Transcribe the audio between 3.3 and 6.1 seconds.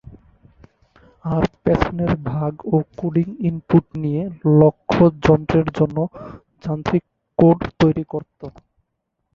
input নিয়ে লক্ষ্য যন্ত্রের জন্য